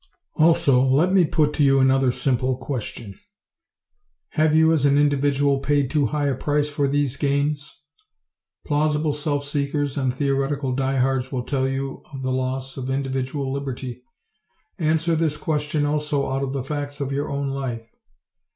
[0.35, 3.19] Also, let me put to you another simple question:
[4.29, 7.71] Have you as an individual paid too high a price for these gains?
[8.65, 13.53] Plausible self seekers and theoretical die hards will tell you of the loss of individual
[13.53, 14.01] liberty.
[14.79, 17.85] Answer this question also out of the facts of your own life.